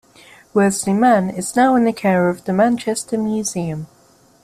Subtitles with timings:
[0.55, 3.85] Worsley Man is now in the care of the Manchester Museum.